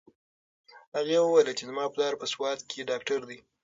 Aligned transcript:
هغې 0.95 1.17
وویل 1.21 1.49
چې 1.57 1.63
زما 1.69 1.85
پلار 1.93 2.13
په 2.21 2.25
سوات 2.33 2.59
کې 2.69 2.87
ډاکټر 2.89 3.19
دی. 3.29 3.37